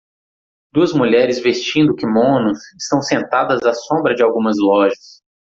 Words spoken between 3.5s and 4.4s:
à sombra de